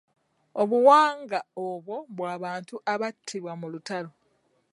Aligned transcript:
Obuwanga 0.61 1.39
obwo 1.65 1.95
bw'abantu 2.15 2.75
abattibwa 2.93 3.53
mu 3.59 3.67
lutalo. 3.73 4.09